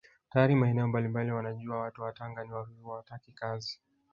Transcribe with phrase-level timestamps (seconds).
[0.29, 3.79] Tayari maeneo mbalimbali wanajua watu wa Tanga ni wavivu hawataki kazi